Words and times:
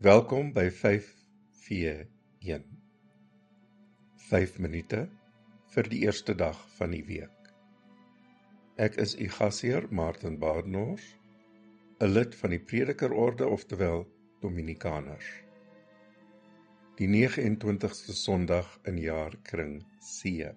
Welkom 0.00 0.54
by 0.56 0.70
5v1. 0.72 2.62
5 4.30 4.54
minute 4.64 5.02
vir 5.74 5.90
die 5.92 5.98
eerste 6.06 6.32
dag 6.32 6.56
van 6.78 6.94
die 6.96 7.02
week. 7.04 7.50
Ek 8.80 8.96
is 9.04 9.12
u 9.20 9.28
gasheer 9.28 9.90
Martin 9.92 10.40
Badenhorst, 10.40 11.20
'n 12.00 12.14
lid 12.14 12.32
van 12.40 12.56
die 12.56 12.62
Predikerorde 12.72 13.52
oftelwel 13.58 14.08
Dominikaners. 14.40 15.28
Die 16.96 17.12
29ste 17.12 18.16
Sondag 18.16 18.80
in 18.88 18.96
jaarkring 19.04 19.84
C. 20.00 20.48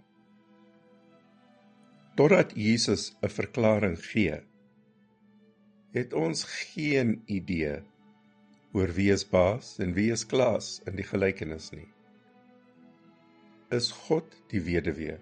Totdat 2.15 2.55
Jesus 2.55 3.11
'n 3.19 3.27
verklaring 3.27 3.99
gee, 3.99 4.39
het 5.91 6.13
ons 6.13 6.43
geen 6.43 7.19
idee 7.27 7.83
oor 8.73 8.89
wie 8.97 9.11
is 9.13 9.25
baas 9.29 9.77
en 9.83 9.93
wie 9.93 10.09
is 10.13 10.25
klaas 10.25 10.79
in 10.89 10.97
die 10.97 11.05
gelykenis 11.05 11.69
nie. 11.75 11.87
Is 13.73 13.91
God 14.05 14.33
die 14.53 14.61
weduwee 14.65 15.19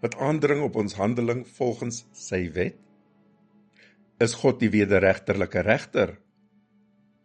wat 0.00 0.16
aandring 0.16 0.62
op 0.64 0.78
ons 0.80 0.96
handeling 0.96 1.42
volgens 1.58 2.04
sy 2.16 2.46
wet? 2.56 2.78
Is 4.20 4.36
God 4.40 4.60
die 4.60 4.70
wederregterlike 4.72 5.64
regter 5.64 6.14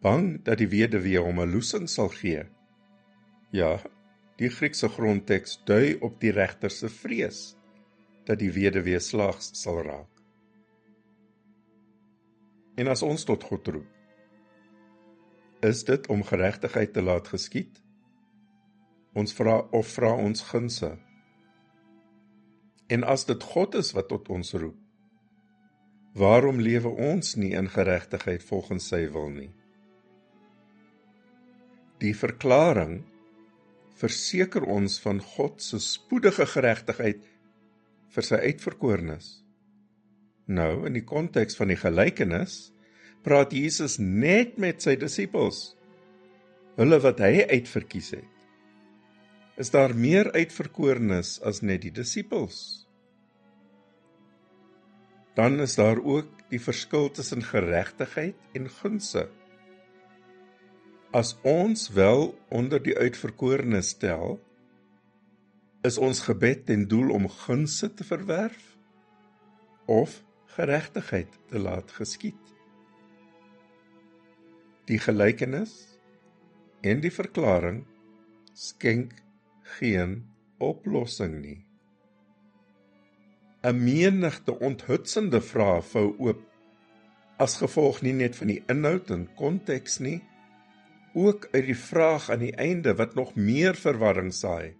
bang 0.04 0.36
dat 0.44 0.60
die 0.60 0.68
weduwee 0.72 1.20
hom 1.20 1.40
'n 1.40 1.52
loosing 1.52 1.88
sal 1.88 2.08
gee? 2.08 2.44
Ja, 3.52 3.80
die 4.36 4.50
Griekse 4.52 4.88
grondteks 4.88 5.60
dui 5.64 5.96
op 6.00 6.20
die 6.20 6.32
regter 6.32 6.70
se 6.70 6.88
vrees 6.88 7.56
dat 8.26 8.38
die 8.38 8.52
weduwee 8.52 9.00
slaags 9.00 9.50
sal 9.54 9.82
raak. 9.82 10.12
En 12.76 12.88
as 12.88 13.02
ons 13.02 13.24
tot 13.24 13.44
God 13.44 13.68
roep, 13.68 13.95
Is 15.64 15.84
dit 15.84 16.06
om 16.12 16.24
geregtigheid 16.24 16.92
te 16.92 17.02
laat 17.02 17.28
geskied? 17.32 17.80
Ons 19.16 19.32
vra 19.32 19.62
of 19.72 19.88
vra 19.88 20.12
ons 20.12 20.42
gunse. 20.50 20.90
En 22.92 23.04
as 23.04 23.24
dit 23.24 23.42
God 23.42 23.74
is 23.80 23.94
wat 23.96 24.10
tot 24.12 24.28
ons 24.28 24.52
roep, 24.52 24.76
waarom 26.16 26.60
lewe 26.60 26.88
ons 26.88 27.34
nie 27.40 27.54
in 27.56 27.70
geregtigheid 27.72 28.44
volgens 28.44 28.90
sy 28.92 29.06
wil 29.12 29.32
nie? 29.32 29.50
Die 32.04 32.12
verklaring 32.12 33.00
verseker 33.96 34.68
ons 34.68 35.00
van 35.00 35.22
God 35.24 35.62
se 35.64 35.80
spoedige 35.80 36.44
geregtigheid 36.52 37.24
vir 38.12 38.28
sy 38.28 38.40
uitverkorenes. 38.44 39.30
Nou 40.46 40.84
in 40.86 40.94
die 41.00 41.04
konteks 41.04 41.56
van 41.56 41.72
die 41.72 41.80
gelykenis 41.80 42.66
praat 43.26 43.50
Jesus 43.50 43.96
net 43.98 44.54
met 44.62 44.84
sy 44.84 44.94
disippels, 45.00 45.72
hulle 46.78 46.98
wat 47.02 47.18
hy 47.24 47.42
uitverkies 47.50 48.12
het. 48.14 48.32
Is 49.58 49.72
daar 49.74 49.96
meer 49.98 50.30
uitverkorenes 50.36 51.40
as 51.48 51.58
net 51.64 51.82
die 51.82 51.94
disippels? 51.96 52.86
Dan 55.34 55.58
is 55.64 55.74
daar 55.80 55.98
ook 55.98 56.30
die 56.52 56.62
verskil 56.62 57.10
tussen 57.10 57.42
geregtigheid 57.42 58.38
en 58.54 58.70
gunse. 58.70 59.26
As 61.10 61.34
ons 61.42 61.88
wel 61.96 62.28
onder 62.54 62.82
die 62.82 62.94
uitverkorenes 62.94 63.96
stel, 63.96 64.38
is 65.82 65.98
ons 65.98 66.22
gebed 66.28 66.68
ten 66.70 66.86
doel 66.86 67.10
om 67.16 67.26
gunse 67.42 67.90
te 67.94 68.06
verwerf 68.06 68.76
of 69.90 70.20
geregtigheid 70.56 71.40
te 71.50 71.58
laat 71.62 71.90
geskied 71.96 72.55
die 74.86 74.98
gelykenis 75.02 75.72
en 76.86 77.00
die 77.02 77.10
verklaring 77.10 77.82
skenk 78.54 79.16
geen 79.78 80.20
oplossing 80.62 81.40
nie. 81.42 81.60
'n 83.66 83.78
Menigte 83.82 84.54
onthutsende 84.68 85.40
vrae 85.42 85.82
vou 85.82 86.06
oop 86.28 86.42
as 87.42 87.58
gevolg 87.62 88.00
nie 88.06 88.14
net 88.14 88.38
van 88.38 88.52
die 88.52 88.62
inhoud 88.72 89.10
en 89.10 89.26
konteks 89.36 89.98
nie, 89.98 90.20
ook 91.14 91.48
uit 91.52 91.66
die 91.66 91.80
vraag 91.80 92.30
aan 92.30 92.44
die 92.44 92.54
einde 92.54 92.94
wat 92.94 93.14
nog 93.18 93.34
meer 93.34 93.74
verwarring 93.74 94.32
saai. 94.32 94.76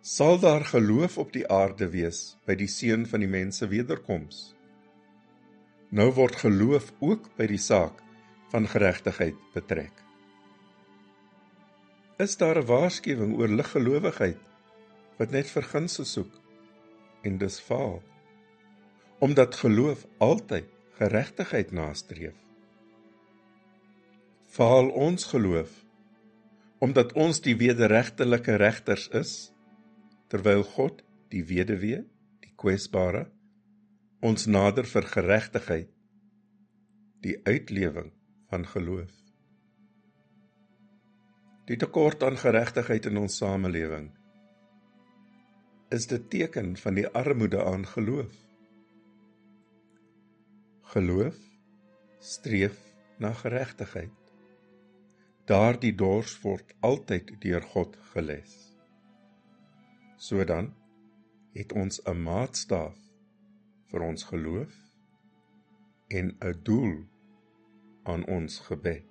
Sal 0.00 0.40
daar 0.40 0.64
geloof 0.64 1.18
op 1.18 1.32
die 1.32 1.46
aarde 1.48 1.90
wees 1.92 2.36
by 2.46 2.56
die 2.56 2.68
seun 2.68 3.06
van 3.06 3.20
die 3.20 3.30
mense 3.30 3.68
wederkoms? 3.68 4.54
Nou 5.90 6.10
word 6.16 6.36
geloof 6.42 6.92
ook 7.00 7.28
by 7.36 7.46
die 7.46 7.60
saak 7.60 8.00
van 8.50 8.66
geregtigheid 8.68 9.38
betrek. 9.54 9.92
Is 12.18 12.36
daar 12.36 12.58
'n 12.58 12.66
waarskuwing 12.66 13.36
oor 13.38 13.48
liggelowigheid 13.48 14.38
wat 15.18 15.30
net 15.30 15.50
vergunse 15.50 16.04
soek 16.04 16.32
en 17.22 17.38
dis 17.38 17.60
faal? 17.60 18.02
Omdat 19.18 19.54
geloof 19.54 20.06
altyd 20.18 20.68
geregtigheid 20.98 21.70
nastreef. 21.72 22.36
Faal 24.46 24.88
ons 24.90 25.24
geloof 25.24 25.84
omdat 26.80 27.12
ons 27.12 27.40
die 27.44 27.56
wederregtelike 27.56 28.56
regters 28.56 29.08
is 29.08 29.52
terwyl 30.28 30.62
God 30.62 31.02
die 31.28 31.44
weduwee, 31.44 32.04
die 32.40 32.52
kwesbare 32.56 33.26
ons 34.20 34.46
nader 34.46 34.84
vir 34.84 35.02
geregtigheid 35.02 35.88
die 37.24 37.36
uitlewing 37.44 38.10
van 38.50 38.66
geloof. 38.66 39.10
Die 41.70 41.78
tekort 41.78 42.22
aan 42.26 42.38
geregtigheid 42.38 43.06
in 43.06 43.20
ons 43.20 43.36
samelewing 43.38 44.10
is 45.94 46.06
dit 46.10 46.24
teken 46.30 46.76
van 46.78 46.94
die 46.94 47.06
armoede 47.18 47.64
aan 47.64 47.86
geloof. 47.86 48.34
Geloof 50.92 51.38
streef 52.18 52.78
na 53.18 53.32
geregtigheid. 53.34 54.14
Daardie 55.50 55.94
dors 55.94 56.36
word 56.44 56.74
altyd 56.86 57.32
deur 57.42 57.64
God 57.72 57.96
geles. 58.12 58.54
Sodan 60.18 60.70
het 61.54 61.72
ons 61.72 62.00
'n 62.06 62.22
maatstaaf 62.22 62.98
vir 63.90 64.00
ons 64.10 64.22
geloof 64.32 64.74
en 66.08 66.36
'n 66.38 66.60
doel 66.62 66.94
aan 68.02 68.26
ons 68.26 68.58
gebed. 68.58 69.04